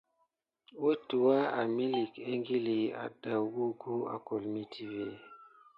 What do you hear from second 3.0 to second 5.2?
adawu gukole metivé.